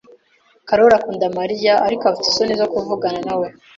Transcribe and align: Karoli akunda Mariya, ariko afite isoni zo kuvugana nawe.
Karoli 0.67 0.95
akunda 0.99 1.25
Mariya, 1.39 1.73
ariko 1.87 2.03
afite 2.05 2.25
isoni 2.29 2.53
zo 2.61 2.67
kuvugana 2.73 3.19
nawe. 3.27 3.47